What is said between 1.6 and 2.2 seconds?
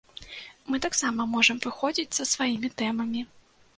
выходзіць